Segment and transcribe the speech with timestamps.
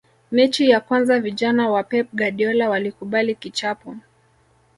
[0.31, 3.95] mechi ya kwanza vijana wa pep guardiola walikubali kichapo